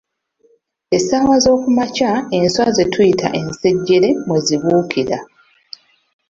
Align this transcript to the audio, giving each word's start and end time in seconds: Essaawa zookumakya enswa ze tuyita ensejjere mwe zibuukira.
Essaawa 0.97 1.35
zookumakya 1.43 2.11
enswa 2.37 2.67
ze 2.75 2.85
tuyita 2.93 3.27
ensejjere 3.39 4.09
mwe 4.25 4.37
zibuukira. 4.45 5.17